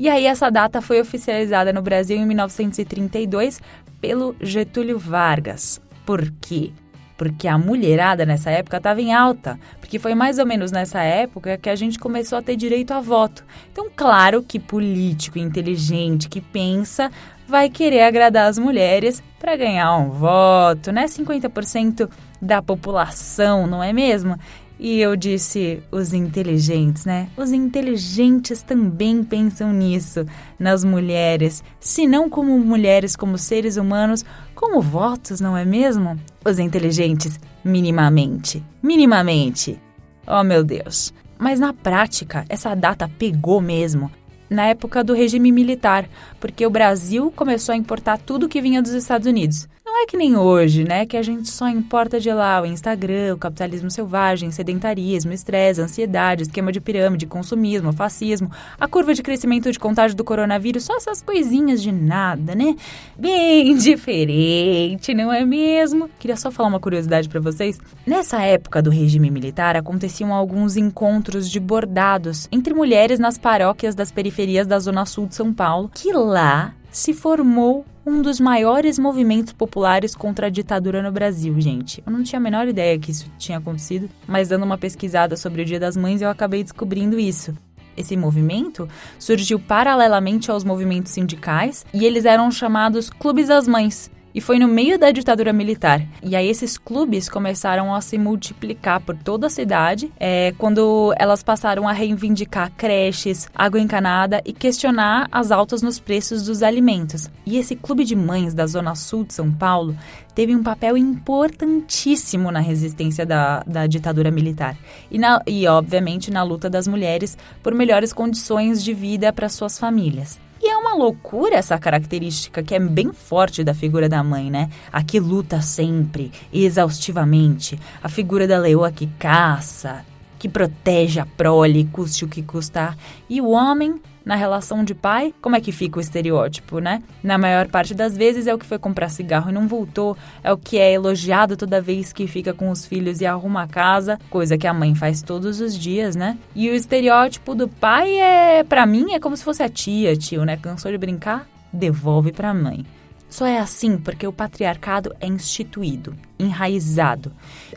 e 0.00 0.08
aí 0.08 0.24
essa 0.24 0.48
data 0.48 0.80
foi 0.80 0.98
oficializada 0.98 1.74
no 1.74 1.82
Brasil 1.82 2.16
em 2.16 2.24
1932 2.24 3.60
pelo 4.00 4.34
Getúlio 4.40 4.98
Vargas. 4.98 5.78
Por 6.06 6.32
quê? 6.40 6.72
Porque 7.18 7.46
a 7.46 7.58
mulherada 7.58 8.24
nessa 8.24 8.50
época 8.50 8.78
estava 8.78 9.02
em 9.02 9.12
alta, 9.12 9.60
porque 9.78 9.98
foi 9.98 10.14
mais 10.14 10.38
ou 10.38 10.46
menos 10.46 10.72
nessa 10.72 11.02
época 11.02 11.58
que 11.58 11.68
a 11.68 11.76
gente 11.76 11.98
começou 11.98 12.38
a 12.38 12.42
ter 12.42 12.56
direito 12.56 12.92
a 12.94 13.00
voto. 13.02 13.44
Então, 13.70 13.90
claro 13.94 14.42
que 14.42 14.58
político 14.58 15.38
inteligente 15.38 16.30
que 16.30 16.40
pensa 16.40 17.10
vai 17.46 17.68
querer 17.68 18.00
agradar 18.00 18.48
as 18.48 18.56
mulheres 18.56 19.22
para 19.38 19.54
ganhar 19.54 19.94
um 19.98 20.08
voto, 20.08 20.92
né? 20.92 21.04
50% 21.04 22.08
da 22.40 22.62
população, 22.62 23.66
não 23.66 23.82
é 23.82 23.92
mesmo? 23.92 24.38
E 24.82 24.98
eu 24.98 25.14
disse 25.14 25.82
os 25.92 26.14
inteligentes, 26.14 27.04
né? 27.04 27.28
Os 27.36 27.52
inteligentes 27.52 28.62
também 28.62 29.22
pensam 29.22 29.74
nisso, 29.74 30.24
nas 30.58 30.82
mulheres, 30.82 31.62
se 31.78 32.06
não 32.06 32.30
como 32.30 32.58
mulheres, 32.58 33.14
como 33.14 33.36
seres 33.36 33.76
humanos, 33.76 34.24
como 34.54 34.80
votos, 34.80 35.38
não 35.38 35.54
é 35.54 35.66
mesmo? 35.66 36.18
Os 36.42 36.58
inteligentes, 36.58 37.38
minimamente. 37.62 38.64
Minimamente. 38.82 39.78
Oh, 40.26 40.42
meu 40.42 40.64
Deus. 40.64 41.12
Mas 41.38 41.60
na 41.60 41.74
prática, 41.74 42.46
essa 42.48 42.74
data 42.74 43.06
pegou 43.18 43.60
mesmo. 43.60 44.10
Na 44.48 44.64
época 44.64 45.04
do 45.04 45.12
regime 45.12 45.52
militar, 45.52 46.08
porque 46.40 46.66
o 46.66 46.70
Brasil 46.70 47.30
começou 47.36 47.74
a 47.74 47.76
importar 47.76 48.16
tudo 48.16 48.48
que 48.48 48.62
vinha 48.62 48.80
dos 48.80 48.92
Estados 48.92 49.26
Unidos. 49.26 49.68
Não 49.92 50.04
é 50.04 50.06
que 50.06 50.16
nem 50.16 50.36
hoje, 50.36 50.84
né? 50.84 51.04
Que 51.04 51.16
a 51.16 51.22
gente 51.22 51.50
só 51.50 51.68
importa 51.68 52.20
de 52.20 52.32
lá 52.32 52.62
o 52.62 52.64
Instagram, 52.64 53.34
o 53.34 53.36
capitalismo 53.36 53.90
selvagem, 53.90 54.52
sedentarismo, 54.52 55.32
estresse, 55.32 55.80
ansiedade, 55.80 56.44
esquema 56.44 56.70
de 56.70 56.80
pirâmide, 56.80 57.26
consumismo, 57.26 57.92
fascismo, 57.92 58.52
a 58.78 58.86
curva 58.86 59.12
de 59.12 59.20
crescimento 59.20 59.70
de 59.72 59.80
contágio 59.80 60.16
do 60.16 60.22
coronavírus, 60.22 60.84
só 60.84 60.96
essas 60.96 61.20
coisinhas 61.20 61.82
de 61.82 61.90
nada, 61.90 62.54
né? 62.54 62.76
Bem 63.18 63.74
diferente, 63.76 65.12
não 65.12 65.32
é 65.32 65.44
mesmo? 65.44 66.08
Queria 66.20 66.36
só 66.36 66.52
falar 66.52 66.68
uma 66.68 66.78
curiosidade 66.78 67.28
para 67.28 67.40
vocês. 67.40 67.76
Nessa 68.06 68.40
época 68.42 68.80
do 68.80 68.90
regime 68.90 69.28
militar, 69.28 69.76
aconteciam 69.76 70.32
alguns 70.32 70.76
encontros 70.76 71.50
de 71.50 71.58
bordados 71.58 72.46
entre 72.52 72.72
mulheres 72.72 73.18
nas 73.18 73.36
paróquias 73.36 73.96
das 73.96 74.12
periferias 74.12 74.68
da 74.68 74.78
Zona 74.78 75.04
Sul 75.04 75.26
de 75.26 75.34
São 75.34 75.52
Paulo, 75.52 75.90
que 75.92 76.12
lá 76.12 76.74
se 76.90 77.14
formou 77.14 77.84
um 78.04 78.22
dos 78.22 78.40
maiores 78.40 78.98
movimentos 78.98 79.52
populares 79.52 80.14
contra 80.14 80.46
a 80.46 80.50
ditadura 80.50 81.02
no 81.02 81.12
Brasil, 81.12 81.60
gente. 81.60 82.02
Eu 82.04 82.12
não 82.12 82.22
tinha 82.22 82.38
a 82.38 82.42
menor 82.42 82.66
ideia 82.66 82.98
que 82.98 83.10
isso 83.10 83.30
tinha 83.38 83.58
acontecido, 83.58 84.08
mas 84.26 84.48
dando 84.48 84.64
uma 84.64 84.78
pesquisada 84.78 85.36
sobre 85.36 85.62
o 85.62 85.64
Dia 85.64 85.78
das 85.78 85.96
Mães, 85.96 86.22
eu 86.22 86.28
acabei 86.28 86.62
descobrindo 86.62 87.18
isso. 87.18 87.54
Esse 87.96 88.16
movimento 88.16 88.88
surgiu 89.18 89.58
paralelamente 89.58 90.50
aos 90.50 90.64
movimentos 90.64 91.12
sindicais 91.12 91.84
e 91.92 92.04
eles 92.04 92.24
eram 92.24 92.50
chamados 92.50 93.10
Clubes 93.10 93.48
das 93.48 93.68
Mães. 93.68 94.10
E 94.34 94.40
foi 94.40 94.58
no 94.58 94.68
meio 94.68 94.98
da 94.98 95.10
ditadura 95.10 95.52
militar. 95.52 96.02
E 96.22 96.36
aí 96.36 96.48
esses 96.48 96.78
clubes 96.78 97.28
começaram 97.28 97.94
a 97.94 98.00
se 98.00 98.16
multiplicar 98.16 99.00
por 99.00 99.16
toda 99.16 99.46
a 99.46 99.50
cidade, 99.50 100.10
é, 100.18 100.54
quando 100.56 101.12
elas 101.18 101.42
passaram 101.42 101.88
a 101.88 101.92
reivindicar 101.92 102.70
creches, 102.76 103.48
água 103.54 103.80
encanada 103.80 104.40
e 104.44 104.52
questionar 104.52 105.28
as 105.32 105.50
altas 105.50 105.82
nos 105.82 105.98
preços 105.98 106.44
dos 106.44 106.62
alimentos. 106.62 107.28
E 107.44 107.58
esse 107.58 107.74
clube 107.74 108.04
de 108.04 108.14
mães 108.14 108.54
da 108.54 108.66
Zona 108.66 108.94
Sul 108.94 109.24
de 109.24 109.34
São 109.34 109.50
Paulo 109.50 109.96
teve 110.34 110.54
um 110.54 110.62
papel 110.62 110.96
importantíssimo 110.96 112.50
na 112.50 112.60
resistência 112.60 113.26
da, 113.26 113.62
da 113.66 113.86
ditadura 113.86 114.30
militar. 114.30 114.76
E, 115.10 115.18
na, 115.18 115.42
e, 115.46 115.66
obviamente, 115.66 116.30
na 116.30 116.42
luta 116.42 116.70
das 116.70 116.86
mulheres 116.86 117.36
por 117.62 117.74
melhores 117.74 118.12
condições 118.12 118.82
de 118.82 118.94
vida 118.94 119.32
para 119.32 119.48
suas 119.48 119.78
famílias. 119.78 120.38
E 120.62 120.68
é 120.68 120.76
uma 120.76 120.94
loucura 120.94 121.56
essa 121.56 121.78
característica 121.78 122.62
que 122.62 122.74
é 122.74 122.78
bem 122.78 123.14
forte 123.14 123.64
da 123.64 123.72
figura 123.72 124.10
da 124.10 124.22
mãe, 124.22 124.50
né? 124.50 124.68
A 124.92 125.02
que 125.02 125.18
luta 125.18 125.62
sempre, 125.62 126.30
exaustivamente. 126.52 127.80
A 128.02 128.10
figura 128.10 128.46
da 128.46 128.58
leoa 128.58 128.92
que 128.92 129.06
caça, 129.18 130.04
que 130.40 130.48
protege 130.48 131.20
a 131.20 131.26
prole, 131.26 131.84
custe 131.92 132.24
o 132.24 132.28
que 132.28 132.42
custar. 132.42 132.96
E 133.28 133.42
o 133.42 133.50
homem, 133.50 134.00
na 134.24 134.34
relação 134.34 134.82
de 134.82 134.94
pai, 134.94 135.34
como 135.42 135.54
é 135.54 135.60
que 135.60 135.70
fica 135.70 135.98
o 135.98 136.00
estereótipo, 136.00 136.78
né? 136.78 137.02
Na 137.22 137.36
maior 137.36 137.68
parte 137.68 137.92
das 137.92 138.16
vezes 138.16 138.46
é 138.46 138.54
o 138.54 138.58
que 138.58 138.64
foi 138.64 138.78
comprar 138.78 139.10
cigarro 139.10 139.50
e 139.50 139.52
não 139.52 139.68
voltou, 139.68 140.16
é 140.42 140.50
o 140.50 140.56
que 140.56 140.78
é 140.78 140.90
elogiado 140.94 141.58
toda 141.58 141.78
vez 141.78 142.10
que 142.10 142.26
fica 142.26 142.54
com 142.54 142.70
os 142.70 142.86
filhos 142.86 143.20
e 143.20 143.26
arruma 143.26 143.64
a 143.64 143.68
casa, 143.68 144.18
coisa 144.30 144.56
que 144.56 144.66
a 144.66 144.72
mãe 144.72 144.94
faz 144.94 145.20
todos 145.20 145.60
os 145.60 145.76
dias, 145.76 146.16
né? 146.16 146.38
E 146.56 146.70
o 146.70 146.74
estereótipo 146.74 147.54
do 147.54 147.68
pai 147.68 148.18
é, 148.18 148.64
para 148.64 148.86
mim, 148.86 149.12
é 149.12 149.20
como 149.20 149.36
se 149.36 149.44
fosse 149.44 149.62
a 149.62 149.68
tia, 149.68 150.16
tio, 150.16 150.46
né? 150.46 150.56
Cansou 150.56 150.90
de 150.90 150.96
brincar? 150.96 151.46
Devolve 151.70 152.32
pra 152.32 152.54
mãe. 152.54 152.86
Só 153.28 153.46
é 153.46 153.58
assim 153.58 153.98
porque 153.98 154.26
o 154.26 154.32
patriarcado 154.32 155.14
é 155.20 155.26
instituído, 155.26 156.16
enraizado. 156.38 157.30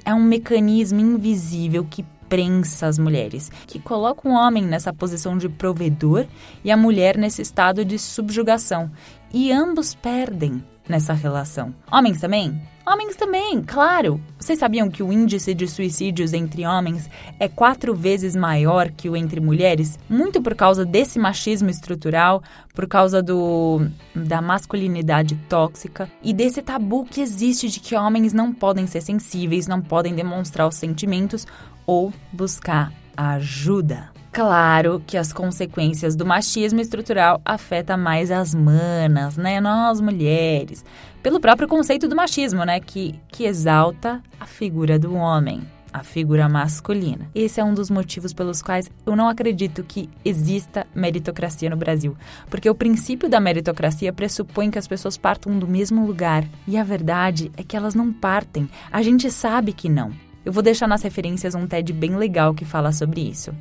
É 0.05 0.13
um 0.13 0.23
mecanismo 0.23 0.99
invisível 0.99 1.85
que 1.87 2.03
prensa 2.33 2.87
as 2.87 2.97
mulheres, 2.97 3.51
que 3.67 3.77
coloca 3.77 4.27
o 4.27 4.31
homem 4.31 4.63
nessa 4.63 4.91
posição 4.91 5.37
de 5.37 5.47
provedor 5.47 6.25
e 6.63 6.71
a 6.71 6.75
mulher 6.75 7.15
nesse 7.15 7.43
estado 7.43 7.85
de 7.85 7.99
subjugação. 7.99 8.89
E 9.31 9.51
ambos 9.51 9.93
perdem 9.93 10.63
nessa 10.89 11.13
relação. 11.13 11.75
Homens 11.91 12.19
também? 12.19 12.59
Homens 12.85 13.15
também, 13.15 13.61
claro! 13.61 14.19
Vocês 14.37 14.59
sabiam 14.59 14.89
que 14.89 15.01
o 15.01 15.13
índice 15.13 15.53
de 15.53 15.65
suicídios 15.67 16.33
entre 16.33 16.65
homens 16.65 17.09
é 17.39 17.47
quatro 17.47 17.95
vezes 17.95 18.35
maior 18.35 18.89
que 18.91 19.07
o 19.07 19.15
entre 19.15 19.39
mulheres? 19.39 19.97
Muito 20.09 20.41
por 20.41 20.53
causa 20.53 20.83
desse 20.83 21.17
machismo 21.17 21.69
estrutural, 21.69 22.43
por 22.73 22.85
causa 22.85 23.23
do, 23.23 23.87
da 24.13 24.41
masculinidade 24.41 25.35
tóxica 25.47 26.11
e 26.21 26.33
desse 26.33 26.61
tabu 26.61 27.05
que 27.05 27.21
existe 27.21 27.69
de 27.69 27.79
que 27.79 27.95
homens 27.95 28.33
não 28.33 28.51
podem 28.51 28.85
ser 28.85 28.99
sensíveis, 28.99 29.65
não 29.65 29.81
podem 29.81 30.13
demonstrar 30.13 30.67
os 30.67 30.75
sentimentos 30.75 31.47
ou 31.85 32.13
buscar 32.31 32.91
ajuda. 33.15 34.11
Claro 34.31 35.01
que 35.05 35.15
as 35.15 35.31
consequências 35.31 36.15
do 36.15 36.25
machismo 36.25 36.81
estrutural 36.81 37.39
afetam 37.45 37.97
mais 37.97 38.31
as 38.31 38.55
manas, 38.55 39.37
né? 39.37 39.61
Nós 39.61 40.01
mulheres. 40.01 40.83
Pelo 41.21 41.39
próprio 41.39 41.67
conceito 41.67 42.07
do 42.07 42.15
machismo, 42.15 42.63
né? 42.63 42.79
Que, 42.79 43.13
que 43.27 43.43
exalta 43.45 44.23
a 44.39 44.45
figura 44.45 44.97
do 44.97 45.13
homem. 45.13 45.61
a 45.93 46.03
figura 46.03 46.49
masculina. 46.49 47.29
Esse 47.35 47.61
é 47.61 47.63
um 47.63 47.73
dos 47.73 47.89
motivos 47.89 48.33
pelos 48.33 48.61
quais 48.63 48.89
eu 49.05 49.15
não 49.15 49.29
acredito 49.29 49.83
que 49.83 50.09
exista 50.25 50.87
meritocracia 50.95 51.69
no 51.69 51.77
Brasil, 51.77 52.17
porque 52.49 52.69
o 52.69 52.75
princípio 52.75 53.29
da 53.29 53.39
meritocracia 53.39 54.11
pressupõe 54.11 54.71
que 54.71 54.79
as 54.79 54.87
pessoas 54.87 55.15
partam 55.15 55.57
do 55.59 55.67
mesmo 55.67 56.05
lugar, 56.05 56.43
e 56.67 56.77
a 56.77 56.83
verdade 56.83 57.51
é 57.55 57.63
que 57.63 57.77
elas 57.77 57.93
não 57.93 58.11
partem. 58.11 58.67
A 58.91 59.03
gente 59.03 59.29
sabe 59.29 59.71
que 59.71 59.87
não. 59.87 60.11
Eu 60.45 60.51
vou 60.51 60.61
deixar 60.61 60.87
nas 60.87 61.01
referências 61.01 61.55
um 61.55 61.65
TED 61.65 61.93
bem 61.93 62.15
legal 62.15 62.53
que 62.53 62.65
fala 62.65 62.91
sobre 62.91 63.21
isso. 63.21 63.53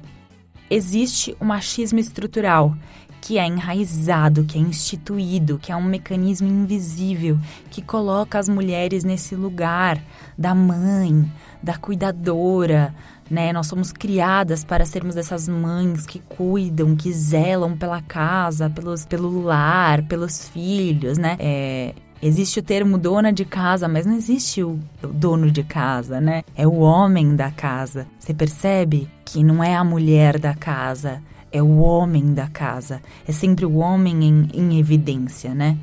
Existe 0.68 1.36
o 1.38 1.44
machismo 1.44 1.98
estrutural, 1.98 2.74
que 3.20 3.38
é 3.38 3.46
enraizado, 3.46 4.42
que 4.42 4.58
é 4.58 4.60
instituído, 4.60 5.58
que 5.58 5.70
é 5.70 5.76
um 5.76 5.84
mecanismo 5.84 6.48
invisível 6.48 7.38
que 7.70 7.80
coloca 7.80 8.36
as 8.36 8.48
mulheres 8.48 9.04
nesse 9.04 9.36
lugar 9.36 10.02
da 10.36 10.54
mãe, 10.54 11.30
da 11.62 11.76
cuidadora, 11.76 12.92
né? 13.30 13.52
Nós 13.52 13.68
somos 13.68 13.92
criadas 13.92 14.64
para 14.64 14.84
sermos 14.84 15.16
essas 15.16 15.46
mães 15.46 16.04
que 16.04 16.18
cuidam, 16.18 16.96
que 16.96 17.12
zelam 17.12 17.76
pela 17.76 18.02
casa, 18.02 18.68
pelos, 18.68 19.06
pelo 19.06 19.40
lar, 19.42 20.02
pelos 20.02 20.48
filhos, 20.48 21.16
né? 21.16 21.36
É, 21.38 21.94
Existe 22.22 22.60
o 22.60 22.62
termo 22.62 22.96
dona 22.96 23.32
de 23.32 23.44
casa, 23.44 23.88
mas 23.88 24.06
não 24.06 24.14
existe 24.14 24.62
o 24.62 24.78
dono 25.02 25.50
de 25.50 25.64
casa, 25.64 26.20
né? 26.20 26.44
É 26.54 26.64
o 26.64 26.78
homem 26.78 27.34
da 27.34 27.50
casa. 27.50 28.06
Você 28.16 28.32
percebe 28.32 29.10
que 29.24 29.42
não 29.42 29.62
é 29.62 29.74
a 29.74 29.82
mulher 29.82 30.38
da 30.38 30.54
casa, 30.54 31.20
é 31.50 31.60
o 31.60 31.78
homem 31.78 32.32
da 32.32 32.46
casa. 32.46 33.02
É 33.26 33.32
sempre 33.32 33.66
o 33.66 33.78
homem 33.78 34.22
em, 34.22 34.48
em 34.54 34.78
evidência, 34.78 35.52
né? 35.52 35.76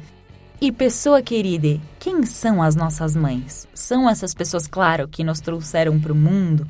E 0.61 0.71
pessoa 0.71 1.21
querida, 1.21 1.77
quem 1.99 2.23
são 2.23 2.63
as 2.63 2.73
nossas 2.73 3.17
mães? 3.17 3.67
São 3.73 4.09
essas 4.09 4.33
pessoas, 4.33 4.65
claro, 4.65 5.09
que 5.09 5.25
nos 5.25 5.41
trouxeram 5.41 5.99
para 5.99 6.13
o 6.13 6.15
mundo, 6.15 6.65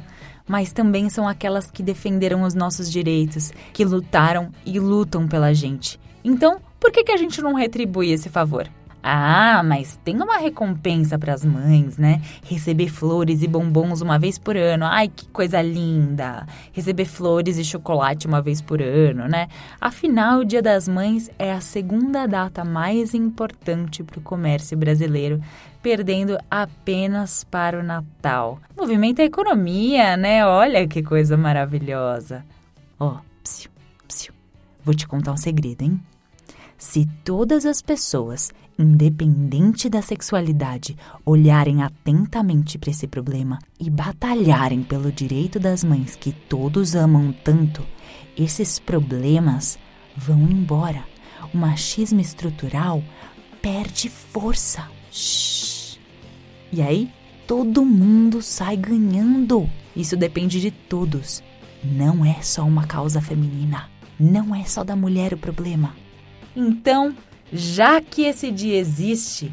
mas 0.47 0.73
também 0.73 1.11
são 1.11 1.27
aquelas 1.27 1.69
que 1.69 1.83
defenderam 1.83 2.41
os 2.41 2.55
nossos 2.55 2.91
direitos, 2.91 3.51
que 3.71 3.85
lutaram 3.85 4.49
e 4.65 4.79
lutam 4.79 5.27
pela 5.27 5.53
gente. 5.53 5.99
Então, 6.23 6.59
por 6.79 6.91
que, 6.91 7.03
que 7.03 7.11
a 7.11 7.17
gente 7.17 7.39
não 7.39 7.53
retribui 7.53 8.09
esse 8.11 8.29
favor? 8.29 8.67
Ah, 9.01 9.63
mas 9.63 9.98
tem 10.03 10.15
uma 10.22 10.38
recompensa 10.38 11.18
para 11.18 11.34
as 11.34 11.46
mães, 11.46 11.98
né? 11.98 12.22
Receber 12.44 12.89
flores 12.89 13.41
e 13.41 13.48
bombons 13.48 14.01
uma 14.01 14.20
vez 14.20 14.38
por 14.38 14.58
ano. 14.58 14.86
Ai, 14.86 15.08
que 15.08 15.27
coisa 15.29 15.62
linda! 15.62 16.46
Receber 16.74 17.06
flores 17.06 17.58
e 17.58 17.63
chocolate 17.63 18.27
uma 18.27 18.41
vez 18.41 18.62
por 18.62 18.82
ano, 18.82 19.27
né? 19.27 19.48
Afinal, 19.79 20.39
o 20.39 20.46
Dia 20.46 20.62
das 20.62 20.88
Mães 20.88 21.32
é 21.39 21.53
a 21.53 21.62
segunda 21.62 22.27
data 22.27 22.65
mais 22.65 23.13
importante 23.13 24.03
para 24.03 24.20
o 24.20 24.24
comércio 24.24 24.77
brasileiro, 24.77 25.41
perdendo 25.82 26.38
apenas 26.51 27.46
para 27.46 27.79
o 27.79 27.84
Natal. 27.84 28.60
Movimenta 28.77 29.22
a 29.22 29.25
economia, 29.25 30.18
né? 30.18 30.46
Olha 30.46 30.86
que 30.86 31.01
coisa 31.01 31.38
maravilhosa. 31.38 32.44
Ó, 33.00 33.13
oh, 33.13 33.18
psiu, 33.41 33.72
psiu. 34.06 34.34
Vou 34.84 34.94
te 34.94 35.08
contar 35.08 35.32
um 35.32 35.38
segredo, 35.38 35.84
hein? 35.84 36.01
Se 36.79 37.05
todas 37.25 37.65
as 37.65 37.81
pessoas 37.81 38.50
independente 38.79 39.89
da 39.89 40.01
sexualidade, 40.01 40.95
olharem 41.25 41.83
atentamente 41.83 42.77
para 42.77 42.89
esse 42.89 43.05
problema 43.05 43.59
e 43.77 43.89
batalharem 43.89 44.81
pelo 44.81 45.12
direito 45.12 45.59
das 45.59 45.83
mães 45.83 46.15
que 46.15 46.31
todos 46.31 46.95
amam 46.95 47.33
tanto, 47.43 47.86
esses 48.38 48.79
problemas 48.79 49.77
vão 50.15 50.41
embora. 50.43 51.03
O 51.53 51.57
machismo 51.57 52.21
estrutural 52.21 53.03
perde 53.62 54.07
força. 54.07 54.89
Shhh. 55.12 56.00
E 56.71 56.81
aí, 56.81 57.12
todo 57.45 57.83
mundo 57.83 58.41
sai 58.41 58.77
ganhando. 58.77 59.69
Isso 59.93 60.15
depende 60.15 60.62
de 60.62 60.71
todos. 60.71 61.43
Não 61.83 62.24
é 62.24 62.41
só 62.41 62.63
uma 62.63 62.88
causa 62.88 63.19
feminina. 63.19 63.89
Não 64.17 64.55
é 64.55 64.63
só 64.63 64.86
da 64.86 64.95
mulher 64.95 65.33
o 65.33 65.38
problema. 65.38 65.93
Então, 66.56 67.15
já 67.51 68.01
que 68.01 68.24
esse 68.24 68.51
dia 68.51 68.77
existe, 68.77 69.51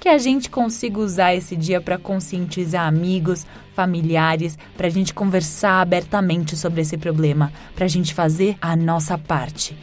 que 0.00 0.08
a 0.08 0.18
gente 0.18 0.50
consiga 0.50 0.98
usar 0.98 1.34
esse 1.34 1.54
dia 1.54 1.80
para 1.80 1.96
conscientizar 1.96 2.86
amigos, 2.86 3.46
familiares, 3.74 4.58
para 4.76 4.88
a 4.88 4.90
gente 4.90 5.14
conversar 5.14 5.80
abertamente 5.80 6.56
sobre 6.56 6.80
esse 6.80 6.96
problema, 6.98 7.52
para 7.74 7.84
a 7.84 7.88
gente 7.88 8.12
fazer 8.12 8.56
a 8.60 8.74
nossa 8.74 9.16
parte. 9.16 9.76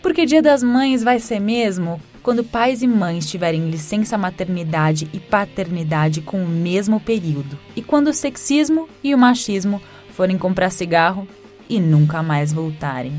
Porque 0.00 0.24
Dia 0.24 0.40
das 0.40 0.62
Mães 0.62 1.02
vai 1.02 1.18
ser 1.18 1.40
mesmo 1.40 2.00
quando 2.22 2.42
pais 2.42 2.82
e 2.82 2.88
mães 2.88 3.30
tiverem 3.30 3.70
licença 3.70 4.18
maternidade 4.18 5.08
e 5.12 5.20
paternidade 5.20 6.20
com 6.20 6.42
o 6.42 6.48
mesmo 6.48 6.98
período, 6.98 7.56
e 7.76 7.82
quando 7.82 8.08
o 8.08 8.12
sexismo 8.12 8.88
e 9.04 9.14
o 9.14 9.18
machismo 9.18 9.80
forem 10.10 10.36
comprar 10.36 10.70
cigarro 10.70 11.28
e 11.68 11.78
nunca 11.78 12.22
mais 12.22 12.52
voltarem. 12.52 13.12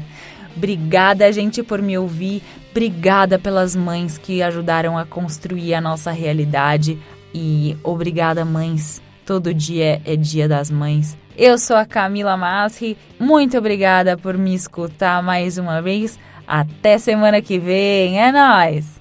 Obrigada, 0.58 1.32
gente, 1.32 1.62
por 1.62 1.82
me 1.82 1.98
ouvir. 1.98 2.42
Obrigada 2.72 3.38
pelas 3.38 3.76
mães 3.76 4.18
que 4.18 4.42
ajudaram 4.42 4.98
a 4.98 5.06
construir 5.06 5.76
a 5.76 5.82
nossa 5.82 6.12
realidade. 6.12 6.98
E 7.34 7.78
obrigada, 7.84 8.44
mães. 8.44 9.02
Todo 9.26 9.54
dia 9.54 10.02
é 10.04 10.16
dia 10.16 10.48
das 10.48 10.72
mães. 10.72 11.18
Eu 11.38 11.60
sou 11.60 11.76
a 11.76 11.86
Camila 11.86 12.36
Masri. 12.36 12.98
Muito 13.20 13.58
obrigada 13.58 14.18
por 14.18 14.36
me 14.38 14.56
escutar 14.56 15.22
mais 15.22 15.60
uma 15.60 15.82
vez. 15.82 16.18
Até 16.48 16.98
semana 16.98 17.42
que 17.42 17.60
vem. 17.60 18.20
É 18.20 18.32
nóis! 18.32 18.97